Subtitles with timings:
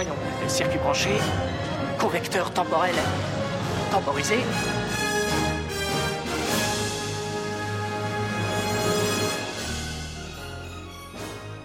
[0.00, 0.14] Voyons,
[0.46, 1.10] circuit branché,
[1.98, 2.94] convecteur temporel
[3.90, 4.36] temporisé.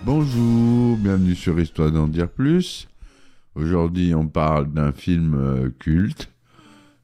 [0.03, 2.87] Bonjour, bienvenue sur Histoire d'en dire plus.
[3.53, 6.31] Aujourd'hui, on parle d'un film euh, culte,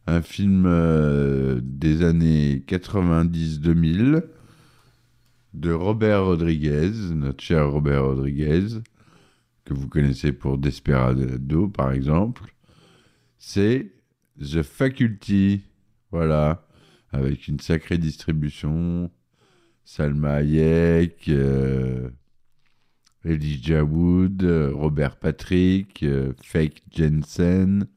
[0.07, 4.23] un film euh, des années 90-2000
[5.53, 8.81] de Robert Rodriguez, notre cher Robert Rodriguez,
[9.69, 12.53] que vous connaissez pour Desperado par exemple.
[13.37, 13.91] C'est
[14.39, 15.61] The Faculty,
[16.11, 16.67] voilà,
[17.11, 19.11] avec une sacrée distribution.
[19.85, 22.09] Salma Hayek, euh,
[23.23, 27.87] Elijah Wood, Robert Patrick, euh, Fake Jensen,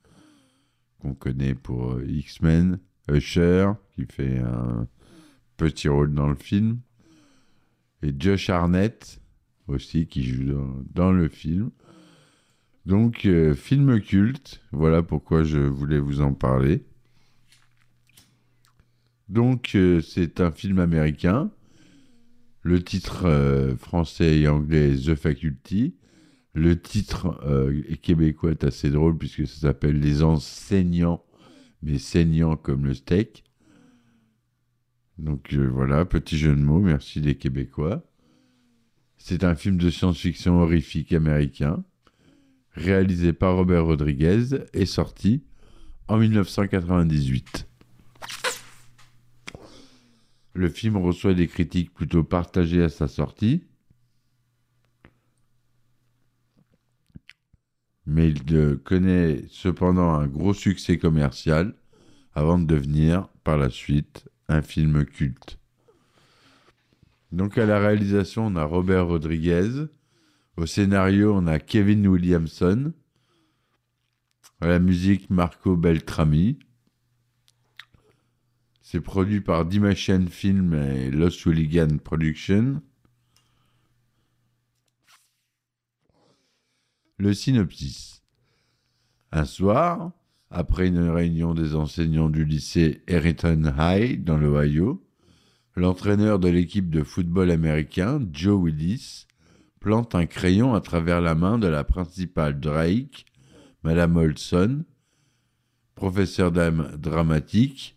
[1.01, 2.79] qu'on connaît pour euh, X-Men,
[3.11, 4.89] Usher, qui fait un
[5.57, 6.81] petit rôle dans le film,
[8.03, 9.22] et Josh Arnett,
[9.69, 10.53] aussi, qui joue
[10.95, 11.71] dans, le film.
[12.87, 16.85] Donc, euh, film culte, voilà pourquoi je voulais vous en parler.
[19.29, 21.51] Donc, euh, c'est un film américain.
[22.63, 25.97] Le titre euh, français et anglais est The Faculty.
[26.55, 27.41] Le titre
[28.03, 31.25] québécois est assez drôle puisque ça s'appelle Les enseignants,
[31.83, 33.45] mais saignants comme le steak.
[35.17, 38.05] Donc voilà, petit jeu de mots, merci les Québécois.
[39.25, 41.85] C'est un film de science-fiction horrifique américain,
[42.73, 45.45] réalisé par Robert Rodriguez et sorti
[46.09, 47.69] en 1998.
[50.55, 53.63] Le film reçoit des critiques plutôt partagées à sa sortie,
[58.07, 61.77] mais il euh, connaît cependant un gros succès commercial
[62.35, 65.62] avant de devenir par la suite un film culte.
[67.33, 69.87] Donc à la réalisation, on a Robert Rodriguez,
[70.57, 72.93] au scénario, on a Kevin Williamson,
[74.61, 76.59] à la musique, Marco Beltrami,
[78.93, 82.83] c'est produit par Dimension Film et Los Hooligan Productions.
[87.17, 88.23] Le synopsis.
[89.31, 90.13] Un soir,
[90.51, 95.03] après une réunion des enseignants du lycée Eryton High dans l'Ohio,
[95.75, 99.27] l'entraîneur de l'équipe de football américain, Joe Willis,
[99.81, 103.27] plante un crayon à travers la main de la principale Drake,
[103.83, 104.85] Madame Olson,
[105.95, 107.97] professeur d'âme dramatique,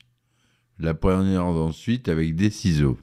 [0.80, 2.97] la poignarde ensuite avec des ciseaux.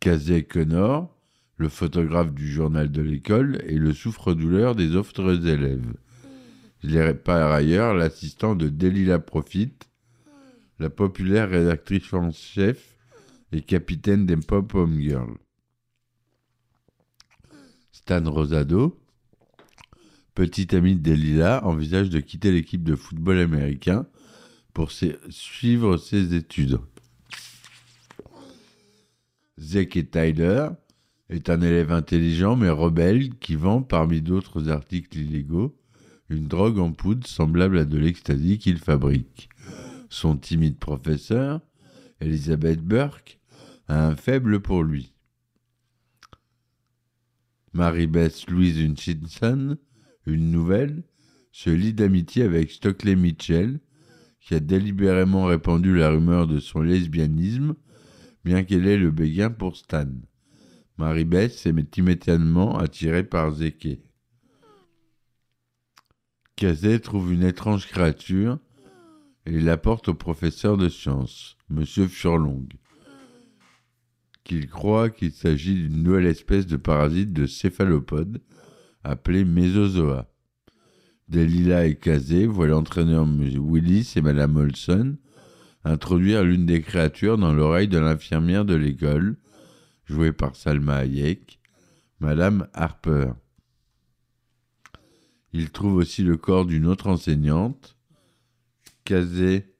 [0.00, 1.12] Casey Connor,
[1.56, 5.94] le photographe du journal de l'école, et le souffre-douleur des autres élèves.
[6.82, 9.72] Il est par ailleurs l'assistant de Delilah Profit,
[10.78, 12.96] la populaire rédactrice en chef
[13.52, 15.36] et capitaine des Pop Home Girls.
[17.92, 19.00] Stan Rosado,
[20.34, 24.06] petit ami de Delilah, envisage de quitter l'équipe de football américain
[24.74, 26.78] pour suivre ses études.
[29.58, 30.68] Zeke Tyler
[31.30, 35.74] est un élève intelligent mais rebelle qui vend, parmi d'autres articles illégaux,
[36.28, 39.48] une drogue en poudre semblable à de l'ecstasy qu'il fabrique.
[40.08, 41.60] Son timide professeur,
[42.20, 43.40] Elizabeth Burke,
[43.88, 45.12] a un faible pour lui.
[47.72, 49.76] Mary-Beth Louise Hutchinson,
[50.26, 51.04] une nouvelle,
[51.52, 53.80] se lie d'amitié avec Stockley Mitchell,
[54.40, 57.74] qui a délibérément répandu la rumeur de son lesbianisme,
[58.44, 60.06] bien qu'elle ait le béguin pour Stan.
[60.98, 63.98] Marie-Beth s'est immédiatement attirée par Zeke.
[66.54, 68.58] Kazé trouve une étrange créature
[69.46, 72.66] et l'apporte au professeur de sciences, Monsieur Furlong,
[74.44, 78.42] qu'il croit qu'il s'agit d'une nouvelle espèce de parasite de céphalopode
[79.04, 80.28] appelée Mésozoa.
[81.28, 85.16] Delilah et Kazé voient l'entraîneur Willis et Madame Olson
[85.86, 89.36] introduire l'une des créatures dans l'oreille de l'infirmière de l'école,
[90.04, 91.60] jouée par Salma Hayek,
[92.20, 93.32] Madame Harper.
[95.52, 97.95] Ils trouvent aussi le corps d'une autre enseignante.
[99.06, 99.72] Kazé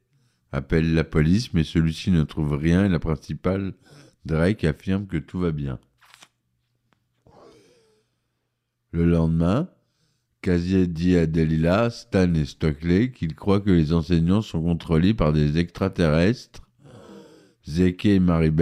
[0.52, 3.74] appelle la police, mais celui-ci ne trouve rien et la principale,
[4.24, 5.78] Drake, affirme que tout va bien.
[8.92, 9.68] Le lendemain,
[10.40, 15.32] Casier dit à Delilah, Stan et Stockley qu'il croit que les enseignants sont contrôlés par
[15.32, 16.62] des extraterrestres.
[17.68, 18.52] Zeke et Mary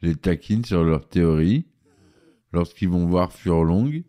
[0.00, 1.66] les taquinent sur leur théorie.
[2.52, 4.02] Lorsqu'ils vont voir Furlong,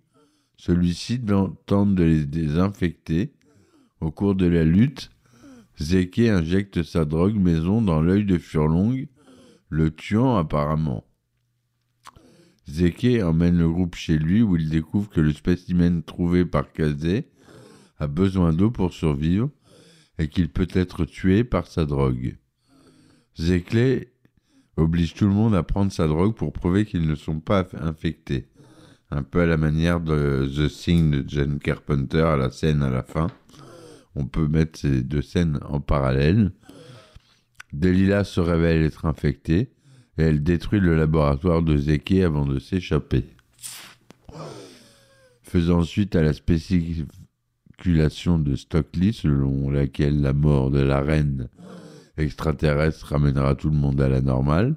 [0.55, 1.21] celui-ci
[1.65, 3.33] tente de les désinfecter.
[3.99, 5.12] Au cours de la lutte,
[5.79, 9.07] Zeke injecte sa drogue maison dans l'œil de Furlong,
[9.69, 11.03] le tuant apparemment.
[12.67, 17.27] Zeke emmène le groupe chez lui où il découvre que le spécimen trouvé par Kazé
[17.97, 19.49] a besoin d'eau pour survivre
[20.19, 22.37] et qu'il peut être tué par sa drogue.
[23.37, 24.07] Zeke
[24.77, 28.47] oblige tout le monde à prendre sa drogue pour prouver qu'ils ne sont pas infectés.
[29.11, 32.89] Un peu à la manière de The Thing de John Carpenter à la scène à
[32.89, 33.27] la fin.
[34.15, 36.51] On peut mettre ces deux scènes en parallèle.
[37.71, 39.71] Delilah se révèle être infectée
[40.17, 43.25] et elle détruit le laboratoire de Zeke avant de s'échapper.
[45.41, 47.07] Faisant suite à la spéciculation
[48.39, 51.49] de Stockley selon laquelle la mort de la reine
[52.17, 54.75] extraterrestre ramènera tout le monde à la normale,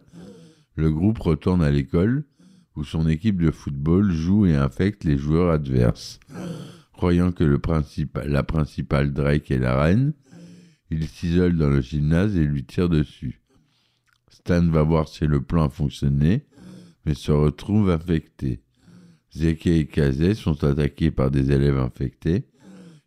[0.74, 2.24] le groupe retourne à l'école
[2.76, 6.20] où son équipe de football joue et infecte les joueurs adverses.
[6.96, 10.14] Croyant que la principale Drake est la reine,
[10.90, 13.42] il s'isole dans le gymnase et lui tire dessus.
[14.30, 16.46] Stan va voir si le plan a fonctionné,
[17.04, 18.62] mais se retrouve infecté.
[19.30, 22.46] Zeke et Kazé sont attaqués par des élèves infectés.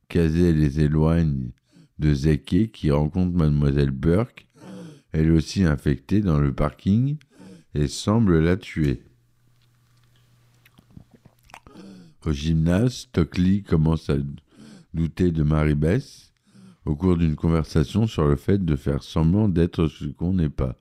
[0.07, 1.51] Kazé les éloigne
[1.97, 4.47] de Zeke qui rencontre mademoiselle Burke,
[5.13, 7.17] elle aussi infectée dans le parking,
[7.73, 9.01] et semble la tuer.
[12.25, 14.17] Au gymnase, Stockley commence à
[14.93, 16.29] douter de Marie Bess
[16.85, 20.79] au cours d'une conversation sur le fait de faire semblant d'être ce qu'on n'est pas.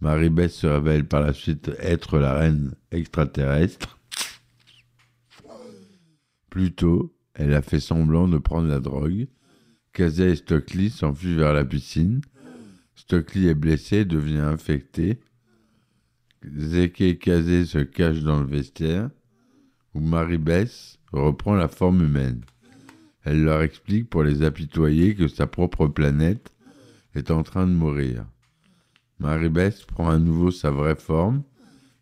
[0.00, 3.98] Marie-Beth se révèle par la suite être la reine extraterrestre.
[6.48, 9.28] Plus tôt, elle a fait semblant de prendre la drogue.
[9.92, 12.20] Kazé et Stockley s'enfuient vers la piscine.
[12.94, 15.20] Stockley est blessé et devient infecté.
[16.44, 19.10] Zeke et Kazé se cachent dans le vestiaire,
[19.94, 22.42] où Marie-Beth reprend la forme humaine.
[23.24, 26.52] Elle leur explique pour les apitoyer que sa propre planète
[27.14, 28.24] est en train de mourir.
[29.18, 31.42] Maribeth prend à nouveau sa vraie forme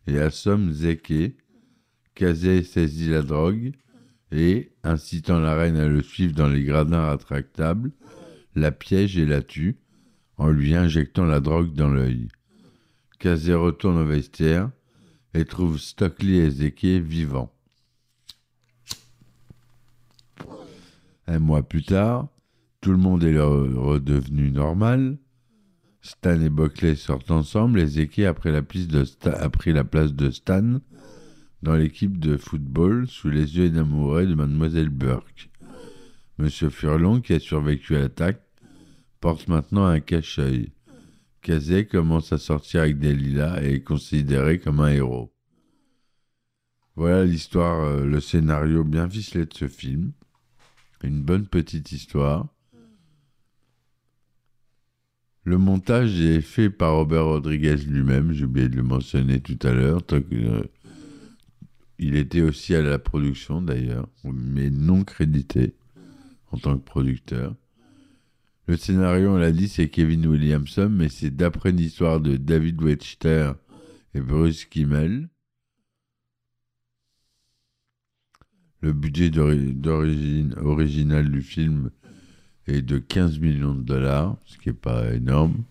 [0.07, 1.35] et assomme Zeke.
[2.15, 3.73] Kazé saisit la drogue
[4.31, 7.91] et, incitant la reine à le suivre dans les gradins rétractables,
[8.55, 9.77] la piège et la tue
[10.37, 12.29] en lui injectant la drogue dans l'œil.
[13.19, 14.71] Kazé retourne au vestiaire
[15.33, 17.53] et trouve Stockley et Zeke vivants.
[21.31, 22.27] Un mois plus tard,
[22.81, 25.19] tout le monde est redevenu normal.
[26.01, 30.79] Stan et Buckley sortent ensemble et Zeke a pris la, place de Stan
[31.61, 35.51] dans l'équipe de football sous les yeux énamourés de mademoiselle Burke.
[36.39, 38.41] Monsieur Furlong, qui a survécu à l'attaque,
[39.19, 40.71] porte maintenant un cache-œil.
[41.43, 45.31] Kazé commence à sortir avec Delilah et est considéré comme un héros.
[46.95, 50.11] Voilà l'histoire, euh, le scénario bien ficelé de ce film.
[51.03, 52.47] Une bonne petite histoire.
[55.45, 59.71] Le montage est fait par Robert Rodriguez lui-même, j'ai oublié de le mentionner tout à
[59.71, 60.01] l'heure.
[60.11, 60.63] Euh,
[61.97, 65.73] il était aussi à la production d'ailleurs, mais non crédité
[66.51, 67.55] en tant que producteur.
[68.67, 72.79] Le scénario, on l'a dit, c'est Kevin Williamson, mais c'est d'après une histoire de David
[72.81, 73.55] Webster
[74.13, 75.29] et Bruce Kimmel.
[78.81, 81.89] Le budget d'origine original du film
[82.65, 85.63] est de 15 millions de dollars, ce qui n'est pas énorme.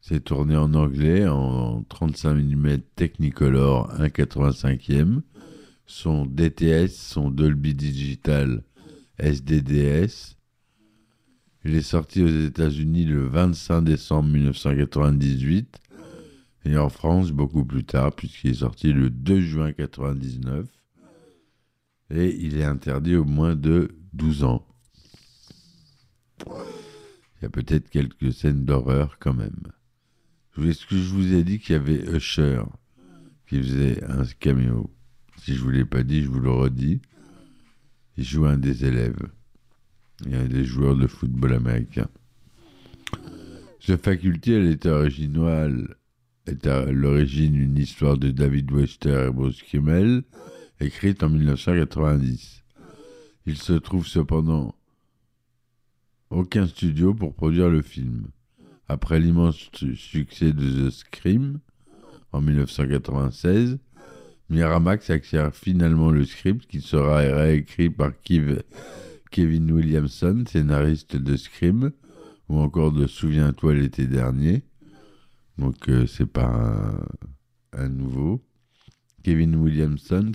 [0.00, 5.20] C'est tourné en anglais en 35 mm Technicolor 1,85e.
[5.86, 8.64] Son DTS, son Dolby Digital
[9.18, 10.36] SDDS.
[11.64, 15.78] Il est sorti aux États-Unis le 25 décembre 1998
[16.64, 20.66] et en France beaucoup plus tard puisqu'il est sorti le 2 juin 1999
[22.10, 24.66] et il est interdit au moins de 12 ans.
[26.46, 29.62] Il y a peut-être quelques scènes d'horreur quand même.
[30.58, 32.62] Est-ce que je vous ai dit qu'il y avait Usher
[33.48, 34.90] qui faisait un caméo
[35.38, 37.00] Si je ne vous l'ai pas dit, je vous le redis.
[38.18, 39.30] Il joue un des élèves.
[40.26, 42.08] Il y a des joueurs de football américain.
[43.80, 45.96] Ce faculté, elle est originale,
[46.46, 50.22] est à l'origine une histoire de David Wester et Bruce Kimmel,
[50.80, 52.62] écrite en 1990.
[53.46, 54.74] Il se trouve cependant
[56.30, 58.28] aucun studio pour produire le film.
[58.88, 61.60] Après l'immense succès de The Scream
[62.32, 63.78] en 1996,
[64.50, 71.92] Miramax acquiert finalement le script qui sera réécrit par Kevin Williamson, scénariste de Scream
[72.48, 74.64] ou encore de Souviens-toi l'été dernier.
[75.58, 76.94] Donc euh, c'est pas
[77.72, 78.44] un, nouveau.
[79.22, 80.32] Kevin Williamson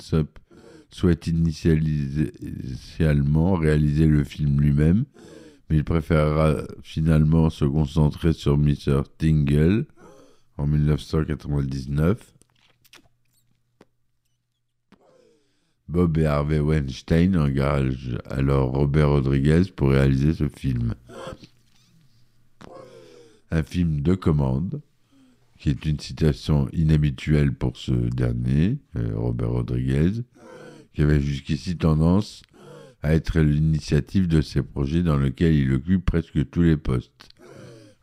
[0.89, 5.05] souhaite initialement réaliser le film lui-même,
[5.69, 9.01] mais il préférera finalement se concentrer sur Mr.
[9.17, 9.85] Tingle
[10.57, 12.33] en 1999.
[15.89, 20.95] Bob et Harvey Weinstein engagent alors Robert Rodriguez pour réaliser ce film.
[23.51, 24.81] Un film de commande,
[25.57, 30.11] qui est une citation inhabituelle pour ce dernier, euh, Robert Rodriguez,
[30.93, 32.43] qui avait jusqu'ici tendance
[33.01, 37.29] à être l'initiative de ces projets dans lesquels il occupe presque tous les postes.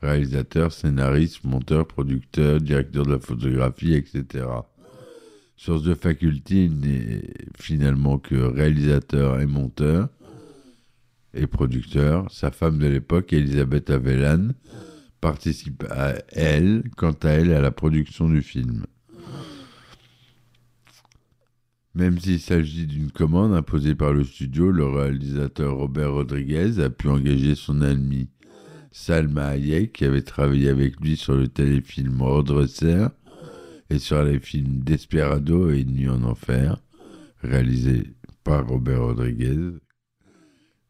[0.01, 4.47] Réalisateur, scénariste, monteur, producteur, directeur de la photographie, etc.
[5.57, 7.23] Sur The Faculty, il n'est
[7.59, 10.09] finalement que réalisateur et monteur
[11.33, 12.31] et producteur.
[12.31, 14.53] Sa femme de l'époque, Elisabeth Avelan,
[15.25, 18.85] participe à elle, quant à elle, à la production du film.
[21.95, 27.09] Même s'il s'agit d'une commande imposée par le studio, le réalisateur Robert Rodriguez a pu
[27.09, 28.29] engager son ami
[28.93, 33.07] Salma Hayek, qui avait travaillé avec lui sur le téléfilm Redresser,
[33.89, 36.77] et sur les films Desperado et nuit en enfer,
[37.43, 38.13] réalisés
[38.43, 39.79] par Robert Rodriguez,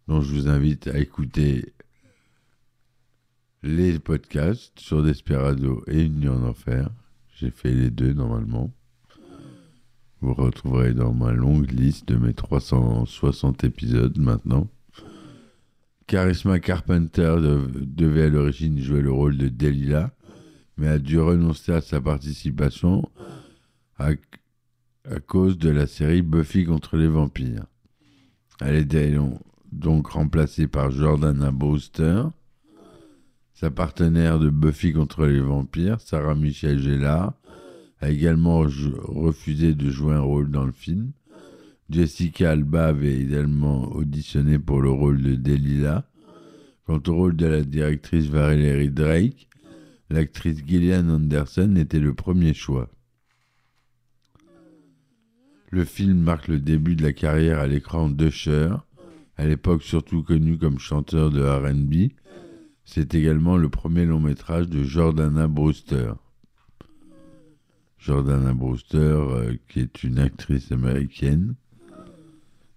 [0.09, 1.74] dont je vous invite à écouter
[3.65, 6.91] les podcasts sur Desperado et Une nuit en enfer.
[7.35, 8.71] J'ai fait les deux normalement.
[10.21, 14.69] Vous retrouverez dans ma longue liste de mes 360 épisodes maintenant.
[16.07, 20.13] Charisma Carpenter devait à l'origine jouer le rôle de Delilah,
[20.77, 23.11] mais a dû renoncer à sa participation
[23.99, 24.11] à,
[25.27, 27.65] cause de la série Buffy contre les vampires.
[28.61, 29.19] Elle est
[29.73, 32.25] donc remplacée par Jordana Brewster.
[33.55, 37.35] Sa partenaire de Buffy contre les vampires, Sarah Michelle Gellar,
[38.01, 41.13] a également refusé de jouer un rôle dans le film.
[41.89, 46.05] Jessica Alba avait également auditionné pour le rôle de Delilah.
[46.85, 49.49] Quant au rôle de la directrice Valerie Drake,
[50.11, 52.91] l'actrice Gillian Anderson était le premier choix.
[55.71, 58.71] Le film marque le début de la carrière à l'écran d'Usher,
[59.37, 62.13] à l'époque surtout connu comme chanteur de RB.
[62.85, 66.13] C'est également le premier long métrage de Jordana Brewster.
[67.99, 71.55] Jordana Brewster, euh, qui est une actrice américaine.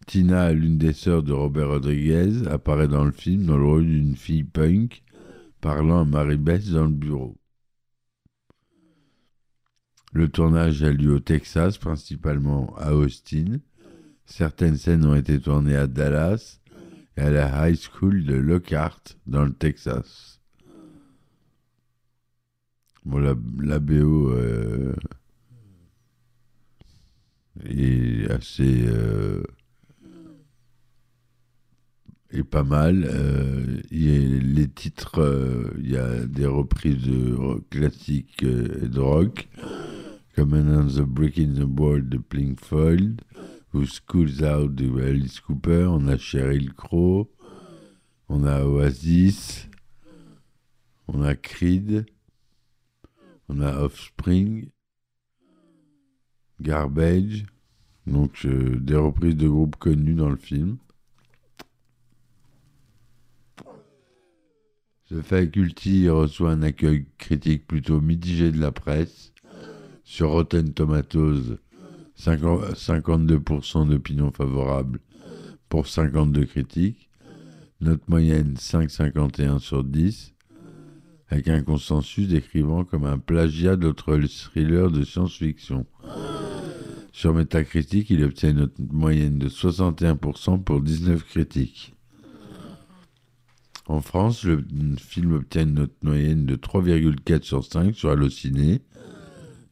[0.06, 4.16] Tina, l'une des sœurs de Robert Rodriguez, apparaît dans le film dans le rôle d'une
[4.16, 5.04] fille punk
[5.60, 7.38] parlant à Marie Beth dans le bureau.
[10.14, 13.60] Le tournage a lieu au Texas, principalement à Austin.
[14.26, 16.62] Certaines scènes ont été tournées à Dallas
[17.18, 20.40] à la High School de Lockhart, dans le Texas.
[23.06, 24.94] Bon, la, BO euh,
[27.66, 28.86] est assez.
[28.88, 29.42] Euh,
[32.32, 33.06] est pas mal.
[33.10, 39.48] Euh, y a les titres, il y a des reprises de classiques et de rock,
[40.36, 43.22] comme On the Brick in the World de Pink Floyd,
[43.74, 45.88] ou School's Out de Alice Cooper.
[45.90, 47.30] On a Sheryl Crow,
[48.30, 49.68] on a Oasis,
[51.08, 52.06] on a Creed,
[53.50, 54.70] on a Offspring,
[56.62, 57.46] Garbage,
[58.06, 60.78] donc des reprises de groupes connus dans le film.
[65.10, 69.32] The Faculty reçoit un accueil critique plutôt mitigé de la presse.
[70.04, 71.58] Sur Rotten Tomatoes,
[72.20, 75.00] 52% d'opinions favorables
[75.70, 77.10] pour 52 critiques.
[77.80, 80.34] Note moyenne 5,51 sur 10,
[81.30, 85.86] avec un consensus décrivant comme un plagiat d'autres thrillers de science-fiction.
[87.12, 91.94] Sur Metacritic, il obtient une note moyenne de 61% pour 19 critiques.
[93.88, 94.64] En France, le
[94.98, 98.82] film obtient une note moyenne de 3,4 sur 5 sur Allociné,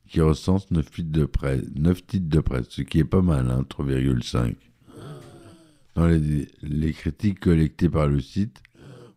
[0.08, 3.50] qui recense 9 titres de presse, 9 titres de presse ce qui est pas mal,
[3.50, 4.56] hein, 3,5.
[5.96, 8.62] Dans les, critiques collectées par le site,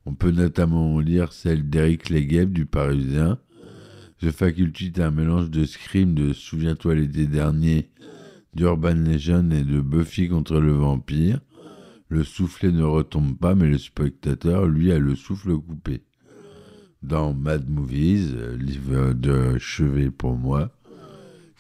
[0.07, 3.39] on peut notamment lire celle d'Éric Legueb du Parisien.
[4.21, 7.91] The Faculty est un mélange de Scream, de Souviens-toi l'été dernier,
[8.55, 11.41] d'Urban Legend et de Buffy contre le vampire.
[12.09, 16.03] Le soufflet ne retombe pas, mais le spectateur, lui, a le souffle coupé.
[17.03, 20.73] Dans Mad Movies, euh, livre de chevet pour moi,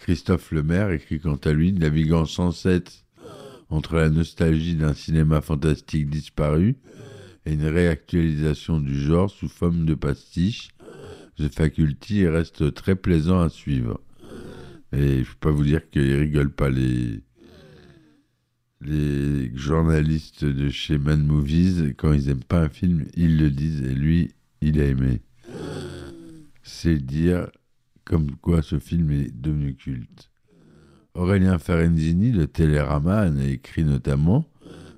[0.00, 3.04] Christophe Lemaire écrit quant à lui, naviguant sans cesse
[3.68, 6.76] entre la nostalgie d'un cinéma fantastique disparu
[7.44, 10.68] et une réactualisation du genre sous forme de pastiche,
[11.36, 14.00] The Faculty reste très plaisant à suivre.
[14.92, 17.22] Et je peux pas vous dire qu'ils rigolent pas les
[18.80, 23.82] les journalistes de chez Man Movies quand ils aiment pas un film, ils le disent
[23.82, 25.20] et lui, il a aimé.
[26.62, 27.48] C'est dire
[28.08, 30.30] comme quoi ce film est devenu culte.
[31.12, 34.46] Aurélien Ferenzini de Télérama a écrit notamment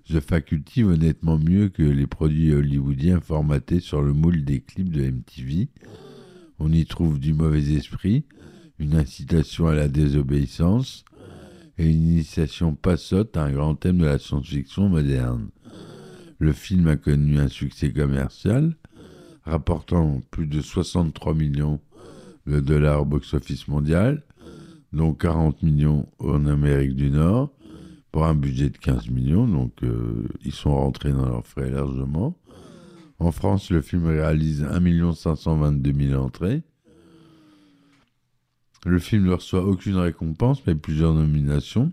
[0.08, 4.90] The Faculty vaut nettement mieux que les produits hollywoodiens formatés sur le moule des clips
[4.90, 5.68] de MTV.
[6.60, 8.26] On y trouve du mauvais esprit,
[8.78, 11.04] une incitation à la désobéissance
[11.78, 15.50] et une initiation pas sotte à un grand thème de la science-fiction moderne.
[16.38, 18.76] Le film a connu un succès commercial,
[19.44, 21.80] rapportant plus de 63 millions
[22.50, 24.22] de dollars au box-office mondial,
[24.92, 27.52] dont 40 millions en Amérique du Nord,
[28.12, 32.36] pour un budget de 15 millions, donc euh, ils sont rentrés dans leurs frais largement.
[33.20, 36.62] En France, le film réalise 1 522 000 entrées.
[38.86, 41.92] Le film ne reçoit aucune récompense, mais plusieurs nominations.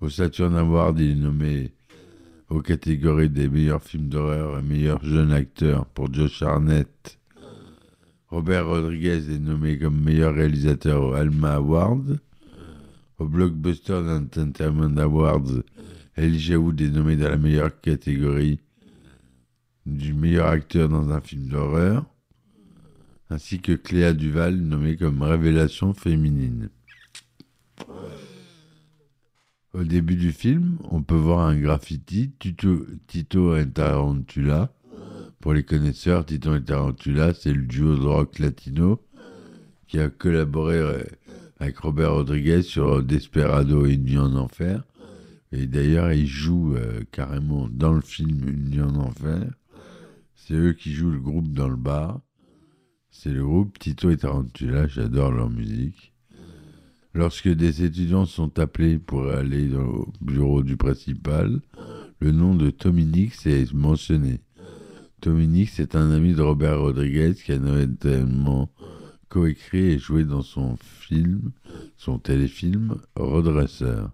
[0.00, 1.72] Au Saturn Award, il est nommé
[2.50, 7.18] aux catégories des meilleurs films d'horreur et meilleur jeune acteur pour Josh Arnett.
[8.34, 12.18] Robert Rodriguez est nommé comme meilleur réalisateur au Alma Award.
[13.18, 15.62] Au Blockbuster Entertainment Awards,
[16.16, 18.58] Elijah Wood est nommé dans la meilleure catégorie
[19.86, 22.06] du meilleur acteur dans un film d'horreur,
[23.30, 26.70] ainsi que Cléa Duval nommée comme révélation féminine.
[29.74, 33.64] Au début du film, on peut voir un graffiti Tito, Tito et.
[35.44, 39.04] Pour les connaisseurs, Tito et Tarantula, c'est le duo de rock latino
[39.86, 41.02] qui a collaboré euh,
[41.60, 44.82] avec Robert Rodriguez sur Desperado et Une nuit en enfer.
[45.52, 49.44] Et d'ailleurs, ils jouent euh, carrément dans le film Une nuit en enfer.
[50.34, 52.22] C'est eux qui jouent le groupe dans le bar.
[53.10, 56.14] C'est le groupe Tito et Tarantula, j'adore leur musique.
[57.12, 61.60] Lorsque des étudiants sont appelés pour aller au bureau du principal,
[62.18, 64.40] le nom de Tommy est mentionné.
[65.24, 68.70] Tommy est un ami de Robert Rodriguez qui a notamment
[69.30, 71.50] coécrit et joué dans son film,
[71.96, 74.10] son téléfilm Redresseur.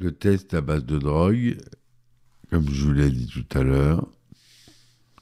[0.00, 1.56] Le test à base de drogue,
[2.50, 4.08] comme je vous l'ai dit tout à l'heure,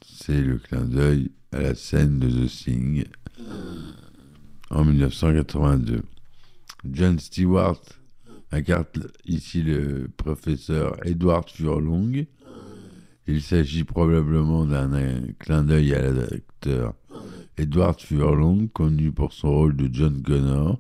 [0.03, 3.05] c'est le clin d'œil à la scène de The Thing
[4.71, 6.01] en 1982.
[6.90, 7.83] John Stewart
[8.51, 8.87] incarne
[9.27, 12.27] ici le professeur Edward Furlong.
[13.29, 14.89] Il s'agit probablement d'un
[15.39, 16.95] clin d'œil à l'acteur
[17.59, 20.79] Edward Furlong, connu pour son rôle de John Connor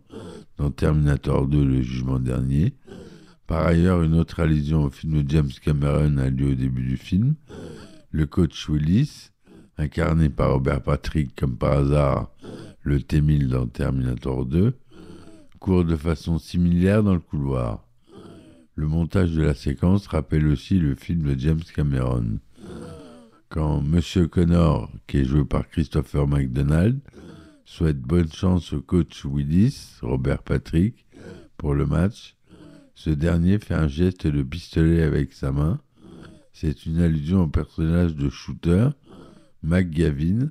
[0.56, 2.74] dans Terminator 2, le jugement dernier.
[3.46, 6.96] Par ailleurs, une autre allusion au film de James Cameron a lieu au début du
[6.96, 7.34] film.
[8.10, 9.30] Le coach Willis,
[9.78, 12.30] incarné par Robert Patrick comme par hasard
[12.82, 14.74] le T-1000 dans Terminator 2,
[15.58, 17.85] court de façon similaire dans le couloir.
[18.78, 22.40] Le montage de la séquence rappelle aussi le film de James Cameron.
[23.48, 27.00] Quand Monsieur Connor, qui est joué par Christopher McDonald,
[27.64, 31.06] souhaite bonne chance au coach Willis, Robert Patrick,
[31.56, 32.36] pour le match,
[32.94, 35.80] ce dernier fait un geste de pistolet avec sa main.
[36.52, 38.90] C'est une allusion au personnage de Shooter,
[39.62, 40.50] McGavin,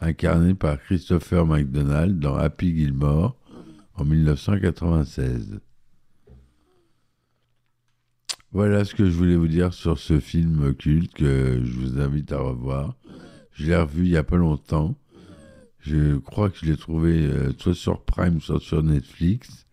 [0.00, 3.36] incarné par Christopher McDonald dans Happy Gilmore
[3.94, 5.60] en 1996.
[8.52, 12.32] Voilà ce que je voulais vous dire sur ce film culte que je vous invite
[12.32, 12.96] à revoir.
[13.52, 14.96] Je l'ai revu il n'y a pas longtemps.
[15.78, 19.66] Je crois que je l'ai trouvé euh, soit sur Prime, soit sur Netflix.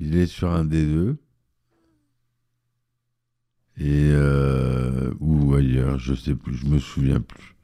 [0.00, 1.16] Il est sur un des deux.
[3.78, 7.54] Et euh, ou ailleurs, je sais plus, je me souviens plus.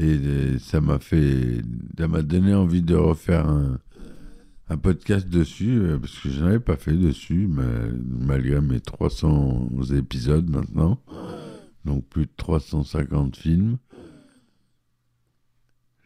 [0.00, 1.62] Et ça m'a fait,
[1.96, 3.78] ça m'a donné envie de refaire un,
[4.70, 10.48] un podcast dessus, euh, parce que je n'avais pas fait dessus, malgré mes 300 épisodes
[10.48, 11.00] maintenant,
[11.84, 13.78] donc plus de 350 films.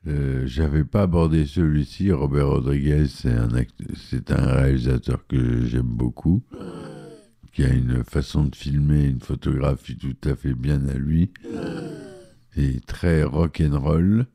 [0.08, 2.10] Euh, j'avais pas abordé celui-ci.
[2.10, 6.42] Robert Rodriguez, c'est un, un réalisateur que j'aime beaucoup,
[7.52, 11.30] qui a une façon de filmer, une photographie tout à fait bien à lui
[12.56, 14.26] et très rock and roll,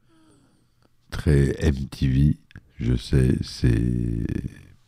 [1.09, 2.37] très MTV.
[2.79, 4.25] Je sais, c'est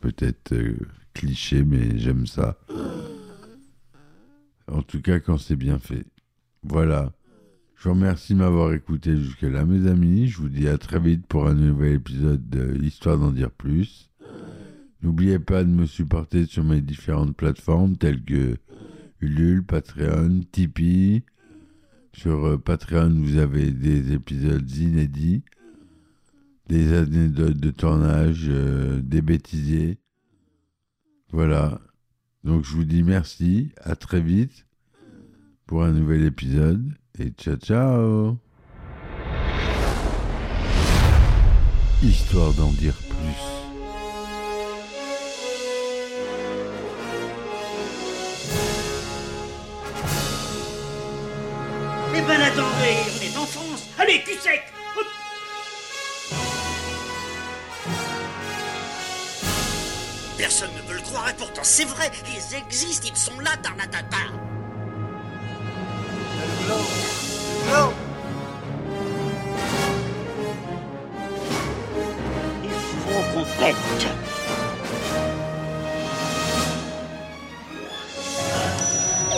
[0.00, 0.76] peut-être euh,
[1.12, 2.56] cliché, mais j'aime ça.
[4.70, 6.06] En tout cas, quand c'est bien fait.
[6.62, 7.12] Voilà.
[7.76, 10.28] Je vous remercie de m'avoir écouté jusque-là, mes amis.
[10.28, 14.10] Je vous dis à très vite pour un nouvel épisode de Histoire d'en dire plus.
[15.02, 18.56] N'oubliez pas de me supporter sur mes différentes plateformes telles que
[19.20, 21.24] Ulule, Patreon, Tipeee.
[22.12, 25.42] Sur euh, Patreon, vous avez des épisodes inédits,
[26.70, 29.98] des anecdotes de tournage, euh, des bêtisiers.
[31.32, 31.80] Voilà.
[32.44, 34.66] Donc je vous dis merci, à très vite
[35.66, 38.36] pour un nouvel épisode et ciao ciao
[42.02, 43.42] Histoire d'en dire plus.
[52.14, 54.62] Eh ben attendez, on est en France Allez, cul sec
[60.50, 64.16] Personne ne peut le croire et pourtant c'est vrai, ils existent, ils sont là, Tarnatata.
[72.64, 72.70] Il
[73.06, 73.76] faut qu'on pète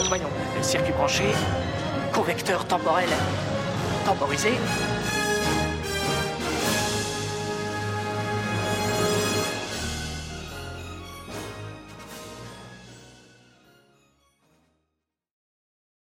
[0.07, 0.29] Voyons,
[0.63, 1.25] circuit branché,
[2.11, 3.09] convecteur temporel
[4.03, 4.53] temporisé,